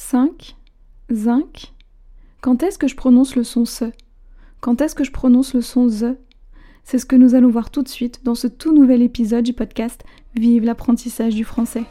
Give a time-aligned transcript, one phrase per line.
[0.00, 0.54] 5,
[1.12, 1.72] zinc.
[2.40, 3.86] Quand est-ce que je prononce le son se?
[4.60, 6.14] Quand est-ce que je prononce le son ze?
[6.84, 9.52] C'est ce que nous allons voir tout de suite dans ce tout nouvel épisode du
[9.52, 10.04] podcast
[10.36, 11.82] Vive l'apprentissage du français.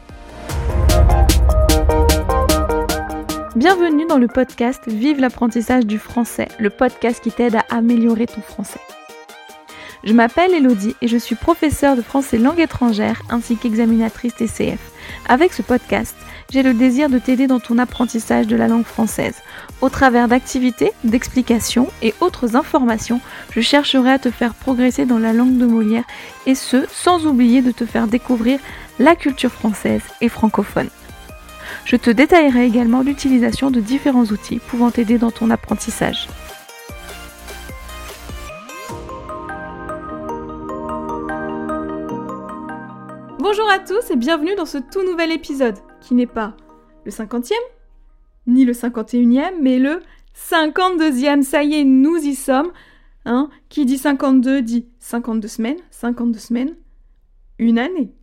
[3.54, 8.40] Bienvenue dans le podcast Vive l'apprentissage du français, le podcast qui t'aide à améliorer ton
[8.40, 8.80] français.
[10.02, 14.92] Je m'appelle Elodie et je suis professeure de français langue étrangère ainsi qu'examinatrice TCF.
[15.28, 16.14] Avec ce podcast,
[16.50, 19.36] j'ai le désir de t'aider dans ton apprentissage de la langue française.
[19.80, 25.32] Au travers d'activités, d'explications et autres informations, je chercherai à te faire progresser dans la
[25.32, 26.04] langue de Molière
[26.46, 28.60] et ce, sans oublier de te faire découvrir
[28.98, 30.88] la culture française et francophone.
[31.84, 36.28] Je te détaillerai également l'utilisation de différents outils pouvant t'aider dans ton apprentissage.
[43.68, 46.56] Bonjour à tous et bienvenue dans ce tout nouvel épisode, qui n'est pas
[47.04, 47.52] le 50e,
[48.46, 50.00] ni le 51e, mais le
[50.34, 51.42] 52e.
[51.42, 52.72] Ça y est, nous y sommes.
[53.26, 56.76] Hein qui dit 52 dit 52 semaines, 52 semaines,
[57.58, 58.14] une année.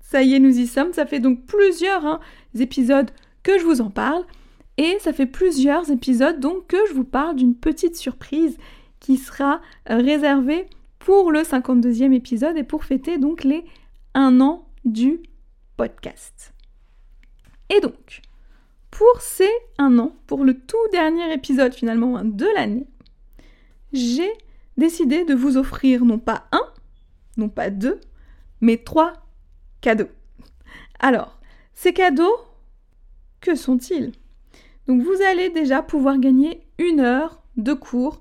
[0.00, 0.92] Ça y est, nous y sommes.
[0.92, 2.20] Ça fait donc plusieurs hein,
[2.58, 3.10] épisodes
[3.42, 4.24] que je vous en parle.
[4.76, 8.58] Et ça fait plusieurs épisodes donc que je vous parle d'une petite surprise
[9.00, 10.66] qui sera réservée
[10.98, 13.64] pour le 52e épisode et pour fêter donc les
[14.18, 15.22] un an du
[15.76, 16.52] podcast.
[17.70, 18.20] Et donc,
[18.90, 22.88] pour ces un an, pour le tout dernier épisode finalement hein, de l'année,
[23.92, 24.30] j'ai
[24.76, 26.66] décidé de vous offrir non pas un,
[27.36, 28.00] non pas deux,
[28.60, 29.12] mais trois
[29.80, 30.10] cadeaux.
[30.98, 31.38] Alors,
[31.74, 32.38] ces cadeaux,
[33.40, 34.10] que sont-ils?
[34.88, 38.20] Donc vous allez déjà pouvoir gagner une heure de cours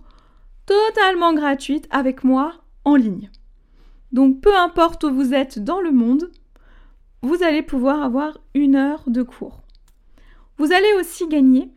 [0.68, 2.54] totalement gratuite avec moi
[2.86, 3.32] en ligne.
[4.12, 6.32] Donc peu importe où vous êtes dans le monde,
[7.22, 9.62] vous allez pouvoir avoir une heure de cours.
[10.58, 11.70] Vous allez aussi gagner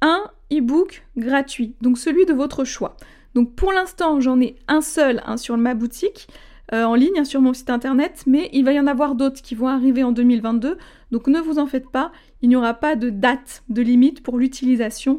[0.00, 2.96] un e-book gratuit, donc celui de votre choix.
[3.34, 6.28] Donc pour l'instant, j'en ai un seul sur ma boutique
[6.72, 9.54] euh, en ligne, sur mon site internet, mais il va y en avoir d'autres qui
[9.54, 10.78] vont arriver en 2022.
[11.12, 14.38] Donc ne vous en faites pas, il n'y aura pas de date de limite pour
[14.38, 15.18] l'utilisation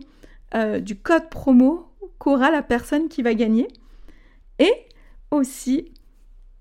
[0.55, 1.87] euh, du code promo
[2.19, 3.67] qu'aura la personne qui va gagner.
[4.59, 4.73] Et
[5.31, 5.91] aussi,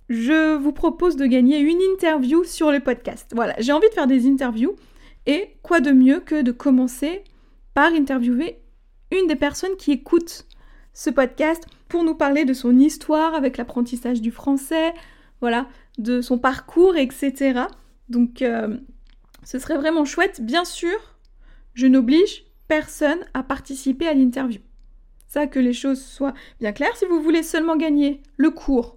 [0.08, 3.32] je vous propose de gagner une interview sur le podcast.
[3.34, 4.76] Voilà, j'ai envie de faire des interviews
[5.26, 7.24] et quoi de mieux que de commencer
[7.74, 8.60] par interviewer
[9.10, 10.46] une des personnes qui écoutent
[10.92, 14.94] ce podcast pour nous parler de son histoire avec l'apprentissage du français,
[15.40, 15.68] voilà,
[15.98, 17.62] de son parcours, etc.
[18.08, 18.76] Donc, euh,
[19.44, 20.40] ce serait vraiment chouette.
[20.40, 20.96] Bien sûr,
[21.74, 24.60] je n'oblige personne à participer à l'interview.
[25.26, 26.96] Ça, que les choses soient bien claires.
[26.96, 28.95] Si vous voulez seulement gagner le cours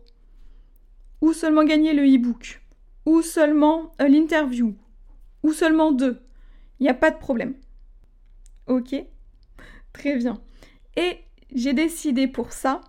[1.22, 2.62] ou seulement gagner le e-book,
[3.06, 4.76] ou seulement euh, l'interview,
[5.44, 6.20] ou seulement deux.
[6.80, 7.56] Il n'y a pas de problème.
[8.68, 8.96] Ok
[9.94, 10.42] Très bien.
[10.96, 11.18] Et
[11.54, 12.82] j'ai décidé pour ça,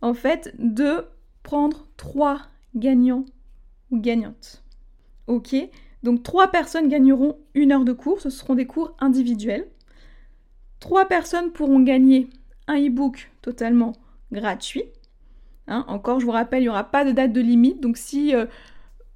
[0.00, 1.04] en fait, de
[1.42, 2.42] prendre trois
[2.74, 3.24] gagnants
[3.90, 4.62] ou gagnantes.
[5.26, 5.54] Ok
[6.02, 9.68] Donc trois personnes gagneront une heure de cours, ce seront des cours individuels.
[10.80, 12.30] Trois personnes pourront gagner
[12.66, 13.92] un e-book totalement
[14.30, 14.84] gratuit.
[15.68, 17.80] Hein, encore, je vous rappelle, il n'y aura pas de date de limite.
[17.80, 18.46] Donc si euh,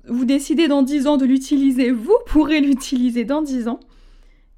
[0.07, 3.81] vous décidez dans 10 ans de l'utiliser, vous pourrez l'utiliser dans 10 ans.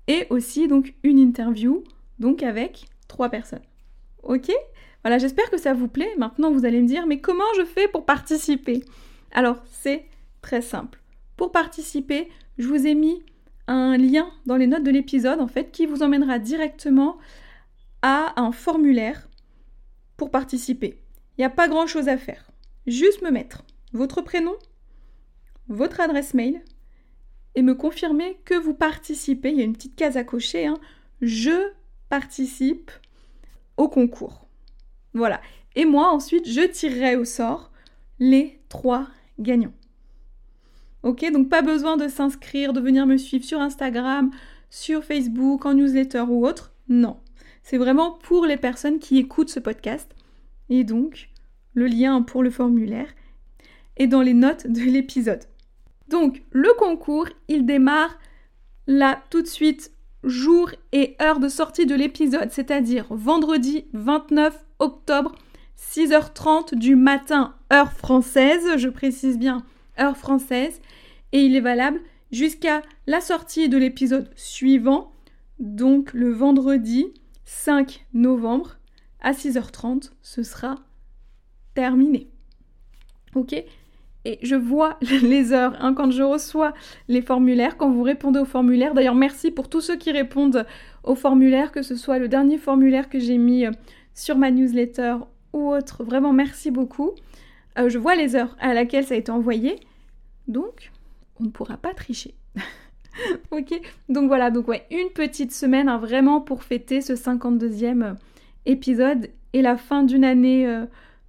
[0.09, 1.82] Et aussi donc une interview,
[2.19, 3.62] donc avec trois personnes.
[4.22, 4.50] Ok?
[5.03, 6.12] Voilà, j'espère que ça vous plaît.
[6.19, 8.82] Maintenant, vous allez me dire, mais comment je fais pour participer?
[9.32, 10.06] Alors, c'est
[10.41, 11.00] très simple.
[11.37, 12.28] Pour participer,
[12.59, 13.22] je vous ai mis
[13.66, 17.19] un lien dans les notes de l'épisode, en fait, qui vous emmènera directement
[18.03, 19.28] à un formulaire
[20.16, 21.04] pour participer.
[21.37, 22.50] Il n'y a pas grand-chose à faire.
[22.87, 24.55] Juste me mettre votre prénom,
[25.69, 26.62] votre adresse mail
[27.55, 29.50] et me confirmer que vous participez.
[29.50, 30.67] Il y a une petite case à cocher.
[30.67, 30.78] Hein.
[31.21, 31.73] Je
[32.09, 32.91] participe
[33.77, 34.47] au concours.
[35.15, 35.41] Voilà.
[35.77, 37.71] Et moi, ensuite, je tirerai au sort
[38.19, 39.09] les trois
[39.39, 39.75] gagnants.
[41.03, 44.31] Ok, donc pas besoin de s'inscrire, de venir me suivre sur Instagram,
[44.71, 46.73] sur Facebook, en newsletter ou autre.
[46.88, 47.19] Non.
[47.62, 50.14] C'est vraiment pour les personnes qui écoutent ce podcast
[50.69, 51.28] et donc
[51.75, 53.08] le lien pour le formulaire
[53.96, 55.44] est dans les notes de l'épisode.
[56.08, 58.19] Donc le concours, il démarre
[58.87, 65.34] là tout de suite, jour et heure de sortie de l'épisode, c'est-à-dire vendredi 29 octobre,
[65.78, 69.64] 6h30 du matin, heure française, je précise bien
[69.99, 70.81] heure française,
[71.32, 72.00] et il est valable
[72.32, 75.12] jusqu'à la sortie de l'épisode suivant,
[75.58, 77.06] donc le vendredi
[77.44, 78.78] 5 novembre
[79.25, 80.76] à 6h30, ce sera
[81.75, 82.29] terminé.
[83.35, 83.55] Ok?
[84.26, 86.73] Et je vois les heures hein, quand je reçois
[87.09, 88.94] les formulaires, quand vous répondez aux formulaires.
[88.94, 90.67] D'ailleurs, merci pour tous ceux qui répondent
[91.03, 93.71] aux formulaires, que ce soit le dernier formulaire que j'ai mis euh,
[94.15, 95.17] sur ma newsletter
[95.53, 96.05] ou autre.
[96.05, 97.12] Vraiment, merci beaucoup.
[97.79, 99.81] Euh, je vois les heures à laquelle ça a été envoyé.
[100.49, 100.93] Donc,
[101.41, 102.35] on ne pourra pas tricher.
[103.50, 103.81] ok?
[104.11, 108.17] Donc voilà, donc ouais, une petite semaine hein, vraiment pour fêter ce 52e
[108.66, 110.66] euh, épisode et la fin d'une année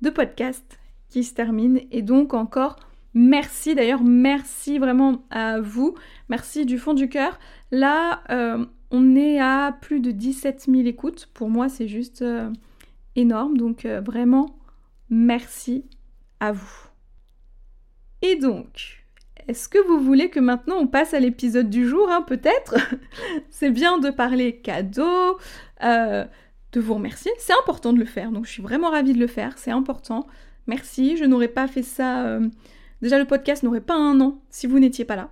[0.02, 0.80] de podcast
[1.10, 1.82] qui se termine.
[1.92, 2.78] Et donc encore
[3.14, 5.96] merci, d'ailleurs merci vraiment à vous,
[6.30, 7.40] merci du fond du cœur.
[7.72, 11.28] Là, euh, on est à plus de 17 000 écoutes.
[11.34, 12.52] Pour moi, c'est juste euh,
[13.16, 13.58] énorme.
[13.58, 14.58] Donc euh, vraiment,
[15.10, 15.86] merci
[16.40, 16.88] à vous.
[18.22, 19.04] Et donc,
[19.48, 22.76] est-ce que vous voulez que maintenant on passe à l'épisode du jour hein, Peut-être?
[23.50, 25.38] c'est bien de parler cadeau,
[26.76, 27.32] de vous remercier.
[27.40, 28.32] C'est important de le faire.
[28.32, 29.58] Donc je suis vraiment ravie de le faire.
[29.58, 30.28] C'est important.
[30.68, 32.26] Merci, je n'aurais pas fait ça.
[32.26, 32.48] Euh,
[33.02, 35.32] déjà, le podcast n'aurait pas un an si vous n'étiez pas là.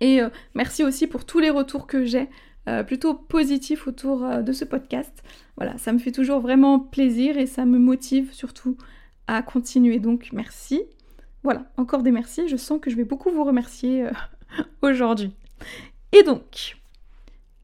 [0.00, 2.28] Et euh, merci aussi pour tous les retours que j'ai,
[2.68, 5.22] euh, plutôt positifs autour de ce podcast.
[5.56, 8.76] Voilà, ça me fait toujours vraiment plaisir et ça me motive surtout
[9.26, 9.98] à continuer.
[9.98, 10.82] Donc, merci.
[11.42, 12.48] Voilà, encore des merci.
[12.48, 14.06] Je sens que je vais beaucoup vous remercier
[14.82, 15.32] aujourd'hui.
[16.12, 16.76] Et donc,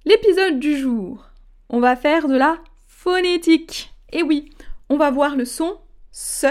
[0.05, 1.27] l'épisode du jour,
[1.69, 2.59] on va faire de la
[3.03, 3.95] phonétique.
[4.13, 4.51] Et oui,
[4.91, 5.79] on va voir le son
[6.13, 6.49] se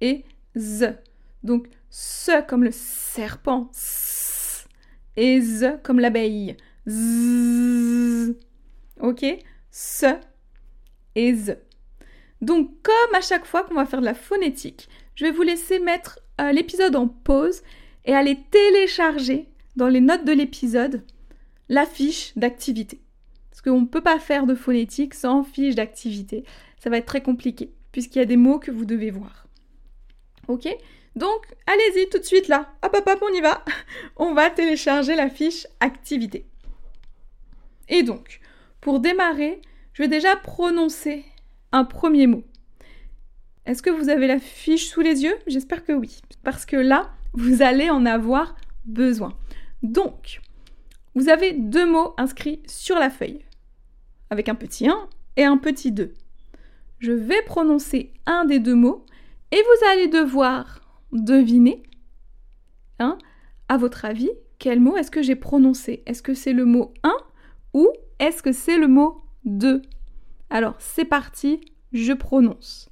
[0.00, 0.24] et
[0.56, 0.94] z.
[1.42, 3.70] Donc se comme le serpent,
[5.16, 6.56] et z comme l'abeille,
[6.86, 8.36] z.
[9.00, 9.24] Ok?
[9.70, 10.16] Se
[11.16, 11.56] et z.
[12.40, 15.80] Donc comme à chaque fois qu'on va faire de la phonétique, je vais vous laisser
[15.80, 17.62] mettre euh, l'épisode en pause
[18.04, 21.02] et aller télécharger dans les notes de l'épisode
[21.68, 23.00] la fiche d'activité.
[23.58, 26.44] Parce qu'on ne peut pas faire de phonétique sans fiche d'activité.
[26.78, 29.48] Ça va être très compliqué puisqu'il y a des mots que vous devez voir.
[30.46, 30.68] Ok?
[31.16, 32.72] Donc, allez-y tout de suite là.
[32.84, 33.64] Hop, hop, hop, on y va.
[34.16, 36.46] On va télécharger la fiche activité.
[37.88, 38.38] Et donc,
[38.80, 39.60] pour démarrer,
[39.92, 41.24] je vais déjà prononcer
[41.72, 42.44] un premier mot.
[43.66, 45.36] Est-ce que vous avez la fiche sous les yeux?
[45.48, 46.20] J'espère que oui.
[46.44, 49.36] Parce que là, vous allez en avoir besoin.
[49.82, 50.42] Donc,
[51.16, 53.40] vous avez deux mots inscrits sur la feuille.
[54.30, 56.14] Avec un petit 1 et un petit 2
[56.98, 59.04] je vais prononcer un des deux mots
[59.50, 60.80] et vous allez devoir
[61.12, 61.82] deviner,
[62.98, 63.18] hein,
[63.68, 66.02] à votre avis, quel mot est-ce que j'ai prononcé?
[66.06, 67.16] Est-ce que c'est le mot 1
[67.74, 67.88] ou
[68.18, 69.82] est-ce que c'est le mot 2
[70.50, 71.60] Alors, c'est parti,
[71.92, 72.90] je prononce.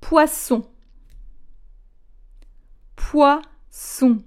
[0.00, 0.66] Poisson.
[2.96, 4.18] Poisson.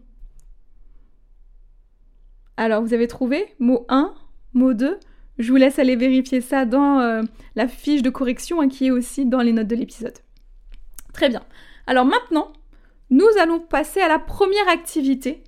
[2.56, 3.56] Alors, vous avez trouvé?
[3.60, 4.14] Mot 1,
[4.54, 5.00] mot 2
[5.42, 7.22] je vous laisse aller vérifier ça dans euh,
[7.56, 10.18] la fiche de correction hein, qui est aussi dans les notes de l'épisode.
[11.14, 11.44] Très bien.
[11.88, 12.54] Alors maintenant,
[13.10, 15.44] nous allons passer à la première activité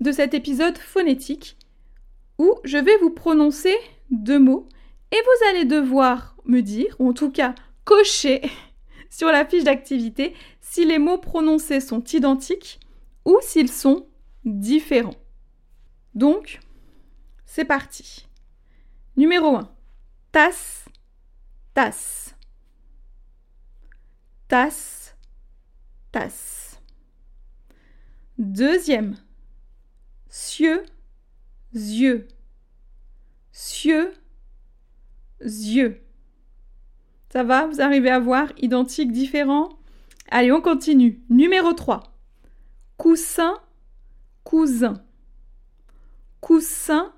[0.00, 1.56] de cet épisode phonétique
[2.38, 3.74] où je vais vous prononcer
[4.10, 4.68] deux mots
[5.10, 7.54] et vous allez devoir me dire, ou en tout cas
[7.84, 8.42] cocher
[9.10, 12.80] sur la fiche d'activité si les mots prononcés sont identiques
[13.24, 14.06] ou s'ils sont
[14.44, 15.16] différents.
[16.14, 16.60] Donc,
[17.44, 18.26] c'est parti.
[19.16, 19.70] Numéro 1.
[20.32, 20.86] Tasse,
[21.74, 22.34] tasse.
[24.48, 25.16] Tasse,
[26.10, 26.80] tasse.
[28.38, 29.16] Deuxième.
[30.28, 30.84] Cieux,
[31.74, 32.26] yeux.
[33.52, 34.14] Cieux,
[35.40, 36.02] yeux.
[37.30, 37.66] Ça va?
[37.66, 38.48] Vous arrivez à voir?
[38.56, 39.68] Identique, différent?
[40.30, 41.22] Allez, on continue.
[41.28, 42.02] Numéro 3.
[42.96, 43.58] Coussin,
[44.44, 45.02] cousin.
[46.40, 47.12] Coussin,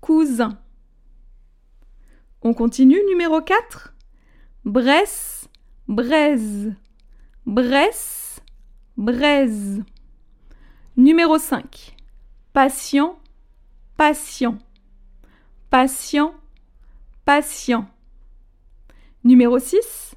[0.00, 0.63] cousin.
[2.46, 3.94] On continue, numéro 4.
[4.66, 5.48] Bresse,
[5.88, 6.74] braise.
[7.46, 8.38] Bresse,
[8.98, 9.82] braise.
[10.98, 11.96] Numéro 5.
[12.52, 13.18] Patient,
[13.96, 14.58] patient.
[15.70, 16.34] Patient,
[17.24, 17.86] patient.
[19.24, 20.14] Numéro 6.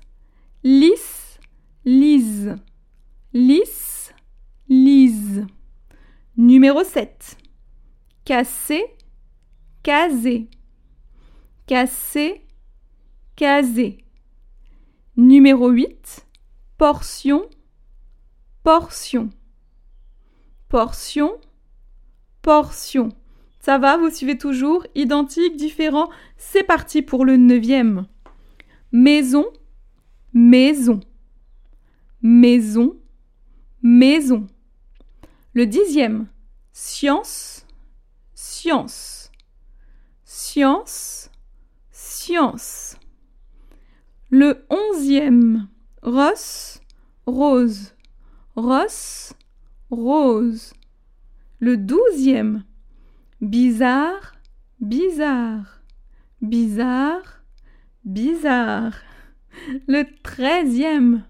[0.65, 1.39] Lisse,
[1.85, 2.57] lise.
[3.33, 4.13] Lisse,
[4.67, 5.45] lise.
[6.35, 7.37] Numéro 7.
[8.25, 8.83] Casser,
[9.81, 10.49] caser
[11.67, 12.41] casser,
[13.35, 13.97] caser.
[15.17, 16.25] Numéro 8,
[16.77, 17.47] portion,
[18.63, 19.29] portion.
[20.69, 21.39] Portion,
[22.41, 23.09] portion.
[23.59, 28.07] Ça va, vous suivez toujours Identique, différent C'est parti pour le neuvième.
[28.91, 29.45] Maison,
[30.33, 30.99] maison.
[32.21, 32.95] Maison,
[33.81, 34.47] maison.
[35.53, 36.27] Le dixième.
[36.71, 37.65] Science,
[38.33, 39.31] science.
[40.23, 41.06] Science,
[44.29, 45.69] Le onzième,
[46.01, 46.81] Ross,
[47.25, 47.93] rose.
[48.55, 49.33] Ross,
[49.89, 50.73] rose.
[51.59, 52.63] Le douzième,
[53.39, 54.33] bizarre,
[54.81, 55.81] bizarre,
[56.41, 57.43] bizarre,
[58.03, 58.95] bizarre.
[59.87, 61.23] Le treizième,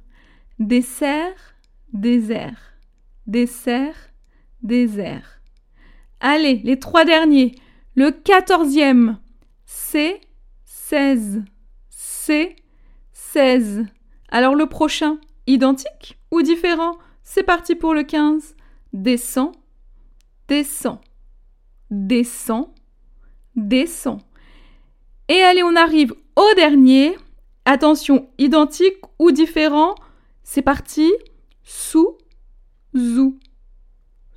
[0.60, 1.56] dessert,
[1.94, 2.60] désert,
[3.27, 3.96] dessert,
[4.63, 5.42] désert.
[6.20, 7.54] Allez, les trois derniers.
[7.96, 9.20] Le quatorzième,
[9.66, 10.22] c'est
[10.88, 11.44] seize,
[11.89, 12.56] c'est
[13.12, 13.86] seize.
[14.29, 16.98] Alors le prochain, identique ou différent?
[17.24, 18.56] C'est parti pour le quinze.
[18.94, 19.51] Descend,
[20.48, 21.00] descend,
[21.91, 22.70] descend,
[23.56, 24.22] descend.
[25.27, 27.17] Et allez, on arrive au dernier.
[27.65, 29.94] Attention, identique ou différent?
[30.44, 31.12] C'est parti.
[31.63, 32.17] Sous,
[32.96, 33.38] zou,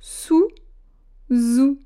[0.01, 0.49] sous,
[1.31, 1.79] zou.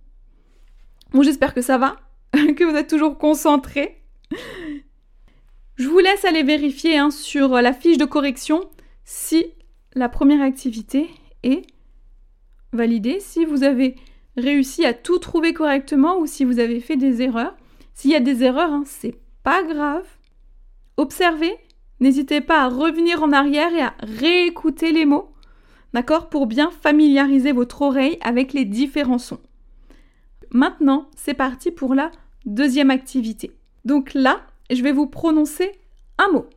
[1.12, 1.98] Bon, j'espère que ça va,
[2.34, 4.04] que vous êtes toujours concentrés.
[5.75, 8.62] Je vous laisse aller vérifier hein, sur la fiche de correction
[9.03, 9.46] si
[9.94, 11.10] la première activité
[11.44, 11.63] est
[12.72, 13.96] validée, si vous avez
[14.38, 17.55] réussi à tout trouver correctement ou si vous avez fait des erreurs.
[17.94, 20.05] S'il y a des erreurs, hein, c'est pas grave.
[20.98, 21.55] Observez,
[22.00, 25.34] n'hésitez pas à revenir en arrière et à réécouter les mots,
[25.94, 29.41] d'accord, pour bien familiariser votre oreille avec les différents sons.
[30.51, 32.12] Maintenant, c'est parti pour la
[32.46, 33.51] deuxième activité.
[33.86, 35.72] Donc là, je vais vous prononcer
[36.18, 36.50] un mot.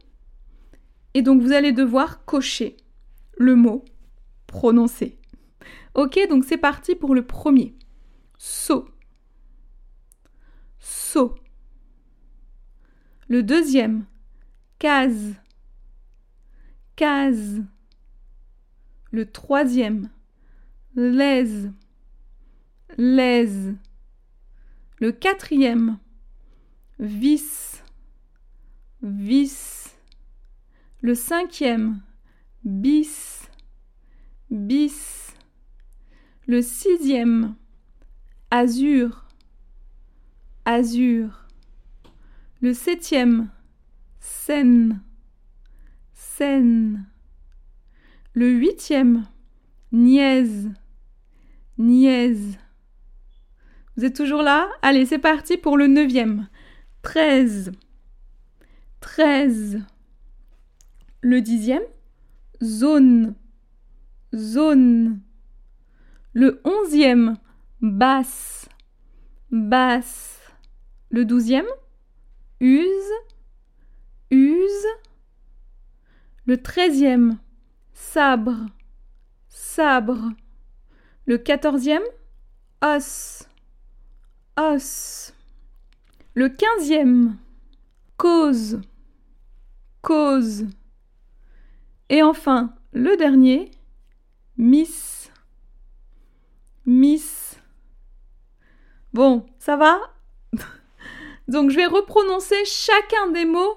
[1.15, 2.77] Et donc vous allez devoir cocher
[3.37, 3.85] le mot
[4.47, 5.19] prononcé.
[5.95, 7.75] Ok, donc c'est parti pour le premier.
[8.39, 8.89] Saut.
[10.79, 11.35] Saut.
[13.29, 14.07] Le deuxième.
[14.79, 15.35] Case.
[16.97, 17.63] Case.
[19.11, 20.09] Le troisième.
[20.95, 21.73] Laise.
[22.97, 23.75] Laise.
[24.99, 25.99] Le quatrième.
[26.99, 27.83] Vis.
[29.03, 29.97] Vis.
[31.01, 32.01] Le cinquième.
[32.65, 33.49] Bis.
[34.51, 35.33] Bis.
[36.47, 37.55] Le sixième.
[38.51, 39.27] Azur.
[40.65, 41.47] Azur.
[42.61, 43.49] Le septième.
[44.19, 45.01] Seine.
[46.15, 47.07] Seine.
[48.33, 49.25] Le huitième.
[49.93, 50.71] Niaise.
[51.79, 52.59] Niaise.
[53.97, 54.69] Vous êtes toujours là?
[54.83, 56.49] Allez, c'est parti pour le neuvième.
[57.09, 57.73] Treize.
[59.01, 59.81] Treize.
[61.23, 61.83] Le dixième.
[62.63, 63.35] Zone.
[64.35, 65.19] Zone.
[66.35, 67.39] Le onzième.
[67.81, 68.69] Basse.
[69.51, 70.39] Basse.
[71.09, 71.65] Le douzième.
[72.61, 73.13] Use.
[74.31, 74.87] Use.
[76.45, 77.39] Le treizième.
[77.95, 78.67] Sabre.
[79.49, 80.29] Sabre.
[81.25, 82.05] Le quatorzième.
[82.83, 83.49] Os.
[84.59, 85.33] Os.
[86.39, 87.37] Le quinzième.
[88.17, 88.81] Cause.
[90.03, 90.67] Cause.
[92.11, 93.73] Et enfin, le dernier.
[94.57, 95.33] Miss.
[96.87, 97.57] Miss.
[99.13, 99.99] Bon, ça va?
[101.49, 103.77] Donc je vais reprononcer chacun des mots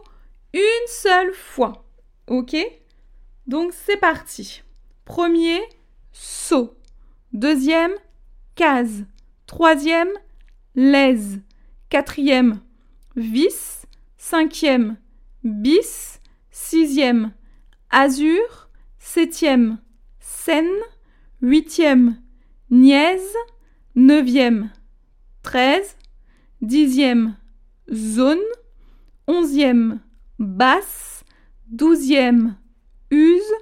[0.53, 1.83] une seule fois.
[2.27, 2.55] Ok?
[3.47, 4.61] Donc c'est parti.
[5.03, 5.59] Premier,
[6.11, 6.75] saut.
[7.33, 7.93] Deuxième,
[8.53, 9.03] case.
[9.47, 10.11] Troisième,
[10.75, 11.41] laise.
[11.91, 12.61] Quatrième,
[13.17, 13.85] vis.
[14.17, 14.95] Cinquième,
[15.43, 16.21] bis.
[16.49, 17.33] Sixième,
[17.89, 18.69] azur.
[18.97, 19.77] Septième,
[20.21, 20.71] scène.
[21.41, 22.15] Huitième,
[22.69, 23.35] niaise.
[23.95, 24.71] Neuvième,
[25.43, 25.97] treize.
[26.61, 27.35] Dixième,
[27.93, 28.39] zone.
[29.27, 29.99] Onzième,
[30.39, 31.25] basse.
[31.67, 32.55] Douzième,
[33.11, 33.53] use.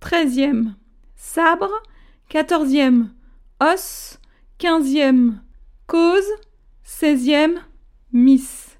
[0.00, 0.76] Treizième,
[1.14, 1.82] sabre.
[2.30, 3.12] Quatorzième,
[3.60, 4.18] os.
[4.56, 5.42] Quinzième,
[5.86, 6.24] cause.
[6.88, 7.60] Seizième,
[8.12, 8.78] miss.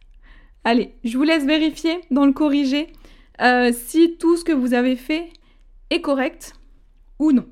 [0.63, 2.87] Allez, je vous laisse vérifier dans le corrigé
[3.43, 5.29] euh, si tout ce que vous avez fait
[5.91, 6.55] est correct
[7.19, 7.47] ou non.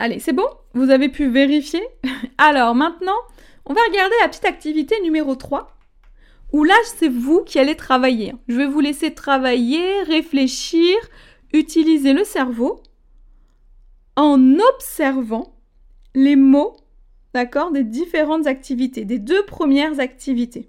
[0.00, 0.48] Allez, c'est bon?
[0.74, 1.82] Vous avez pu vérifier?
[2.36, 3.16] Alors maintenant,
[3.64, 5.76] on va regarder la petite activité numéro 3,
[6.52, 8.34] où là, c'est vous qui allez travailler.
[8.48, 10.96] Je vais vous laisser travailler, réfléchir,
[11.52, 12.82] utiliser le cerveau
[14.16, 15.54] en observant
[16.16, 16.76] les mots,
[17.34, 20.66] d'accord, des différentes activités, des deux premières activités.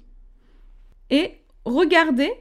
[1.10, 1.32] Et
[1.66, 2.32] regardez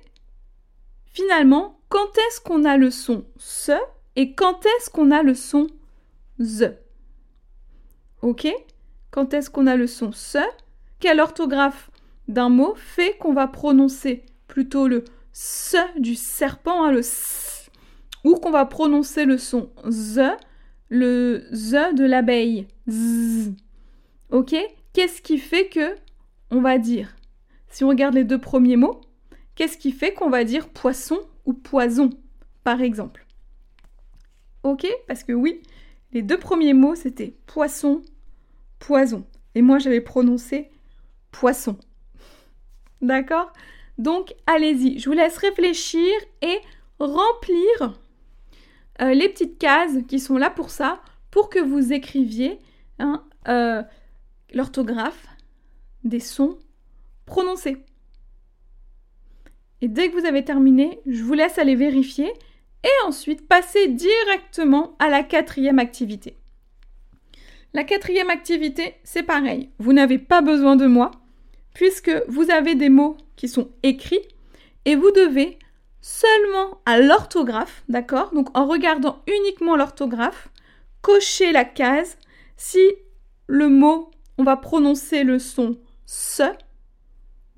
[1.07, 3.73] finalement quand est-ce qu'on a le son se
[4.17, 5.67] et quand est-ce qu'on a le son
[6.39, 6.75] the.
[8.23, 8.49] Ok?
[9.11, 10.39] Quand est-ce qu'on a le son se?
[11.01, 11.91] Quelle orthographe
[12.29, 17.71] d'un mot fait qu'on va prononcer plutôt le se du serpent, le s,
[18.25, 20.37] ou qu'on va prononcer le son the,
[20.89, 23.53] le the de l'abeille, z?
[24.33, 24.57] Ok
[24.95, 25.95] Qu'est-ce qui fait que
[26.51, 27.15] on va dire
[27.69, 29.03] Si on regarde les deux premiers mots,
[29.55, 32.09] qu'est-ce qui fait qu'on va dire poisson ou poison,
[32.65, 33.27] par exemple?
[34.63, 35.63] Ok Parce que oui,
[36.13, 38.01] les deux premiers mots, c'était poisson,
[38.79, 39.27] poison.
[39.55, 40.71] Et moi, j'avais prononcé
[41.31, 41.79] poisson.
[43.03, 43.53] D'accord?
[43.99, 46.11] Donc, allez-y, je vous laisse réfléchir
[46.41, 46.59] et
[46.99, 48.01] remplir
[49.03, 52.59] euh, les petites cases qui sont là pour ça, pour que vous écriviez
[52.99, 53.83] hein, euh,
[54.53, 55.27] l'orthographe
[56.05, 56.59] des sons
[57.27, 57.79] prononcés.
[59.81, 62.33] Et dès que vous avez terminé, je vous laisse aller vérifier
[62.85, 66.37] et ensuite passer directement à la quatrième activité.
[67.75, 69.71] La quatrième activité, c'est pareil.
[69.79, 71.11] Vous n'avez pas besoin de moi
[71.75, 74.21] puisque vous avez des mots qui sont écrits
[74.85, 75.59] et vous devez
[76.01, 78.33] seulement à l'orthographe, d'accord?
[78.35, 80.49] Donc en regardant uniquement l'orthographe,
[81.01, 82.19] cocher la case
[82.57, 82.81] si
[83.47, 86.43] le mot, on va prononcer le son se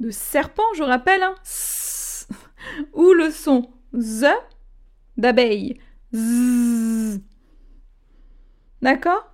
[0.01, 1.35] de serpent, je rappelle, hein,
[2.93, 4.27] ou le son z
[5.17, 5.79] d'abeille.
[8.83, 9.33] D'accord?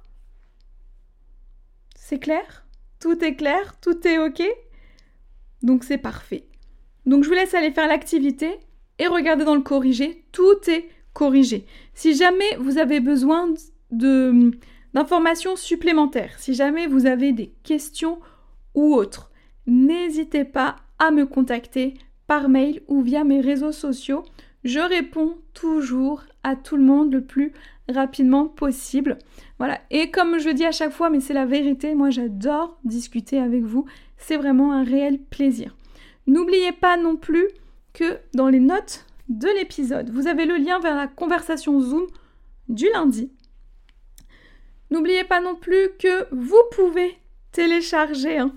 [1.95, 2.67] C'est clair?
[3.01, 3.81] Tout est clair?
[3.81, 4.43] Tout est OK?
[5.63, 6.45] Donc c'est parfait.
[7.07, 8.59] Donc je vous laisse aller faire l'activité
[8.99, 10.25] et regarder dans le corrigé.
[10.33, 11.67] Tout est corrigé.
[11.95, 13.53] Si jamais vous avez besoin
[13.91, 14.53] de
[14.95, 18.19] d'informations supplémentaires, si jamais vous avez des questions
[18.75, 19.31] ou autres,
[19.67, 21.95] n'hésitez pas à me contacter
[22.27, 24.23] par mail ou via mes réseaux sociaux.
[24.65, 27.53] Je réponds toujours à tout le monde le plus
[27.89, 29.19] rapidement possible.
[29.59, 29.81] Voilà.
[29.91, 33.63] Et comme je dis à chaque fois, mais c'est la vérité, moi j'adore discuter avec
[33.63, 33.87] vous.
[34.17, 35.77] C'est vraiment un réel plaisir.
[36.27, 37.49] N'oubliez pas non plus
[37.93, 42.07] que dans les notes de l'épisode, vous avez le lien vers la conversation Zoom
[42.69, 43.31] du lundi.
[44.91, 47.19] N'oubliez pas non plus que vous pouvez
[47.53, 48.53] télécharger hein,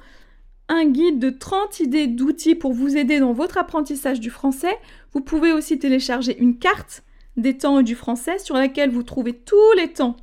[0.68, 4.78] un guide de 30 idées d'outils pour vous aider dans votre apprentissage du français.
[5.14, 7.04] Vous pouvez aussi télécharger une carte
[7.38, 10.18] des temps du français sur laquelle vous trouvez tous les temps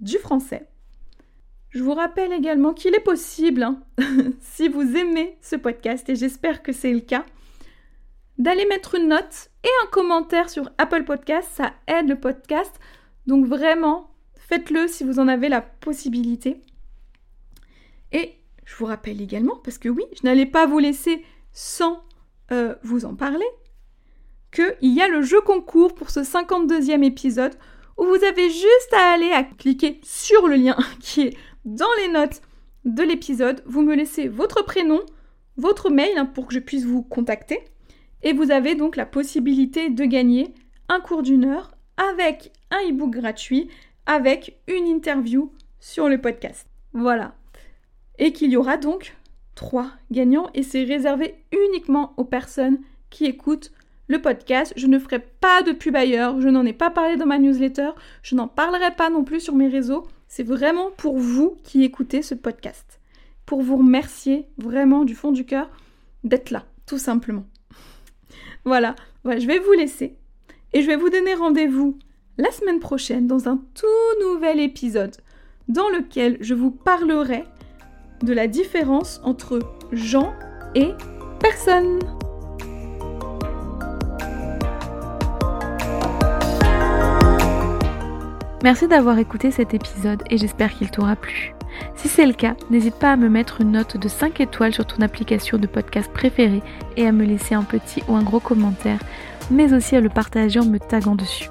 [0.00, 0.66] du français.
[1.70, 3.80] Je vous rappelle également qu'il est possible, hein,
[4.40, 7.26] si vous aimez ce podcast, et j'espère que c'est le cas,
[8.38, 11.48] d'aller mettre une note et un commentaire sur Apple Podcast.
[11.52, 12.80] Ça aide le podcast.
[13.26, 14.07] Donc vraiment,
[14.48, 16.60] faites-le si vous en avez la possibilité.
[18.12, 18.32] Et
[18.64, 22.02] je vous rappelle également, parce que oui, je n'allais pas vous laisser sans
[22.50, 23.46] euh, vous en parler,
[24.52, 27.54] qu'il y a le jeu concours pour ce 52e épisode
[27.98, 32.08] où vous avez juste à aller à cliquer sur le lien qui est dans les
[32.08, 32.40] notes
[32.84, 33.62] de l'épisode.
[33.66, 35.00] Vous me laissez votre prénom,
[35.56, 37.60] votre mail hein, pour que je puisse vous contacter.
[38.22, 40.54] Et vous avez donc la possibilité de gagner
[40.88, 43.68] un cours d'une heure avec un e-book gratuit,
[44.08, 46.66] avec une interview sur le podcast.
[46.94, 47.34] Voilà,
[48.18, 49.14] et qu'il y aura donc
[49.54, 52.78] trois gagnants et c'est réservé uniquement aux personnes
[53.10, 53.70] qui écoutent
[54.08, 54.72] le podcast.
[54.76, 57.90] Je ne ferai pas de pub ailleurs, je n'en ai pas parlé dans ma newsletter,
[58.22, 60.06] je n'en parlerai pas non plus sur mes réseaux.
[60.26, 63.00] C'est vraiment pour vous qui écoutez ce podcast.
[63.44, 65.70] Pour vous remercier vraiment du fond du cœur
[66.24, 67.44] d'être là, tout simplement.
[68.64, 70.16] voilà, je vais vous laisser
[70.72, 71.98] et je vais vous donner rendez-vous
[72.38, 73.86] la semaine prochaine dans un tout
[74.22, 75.16] nouvel épisode
[75.68, 77.44] dans lequel je vous parlerai
[78.22, 79.58] de la différence entre
[79.92, 80.32] gens
[80.74, 80.92] et
[81.40, 81.98] personne.
[88.62, 91.54] Merci d'avoir écouté cet épisode et j'espère qu'il t'aura plu.
[91.96, 94.86] Si c'est le cas, n'hésite pas à me mettre une note de 5 étoiles sur
[94.86, 96.62] ton application de podcast préférée
[96.96, 99.00] et à me laisser un petit ou un gros commentaire,
[99.50, 101.50] mais aussi à le partager en me taguant dessus.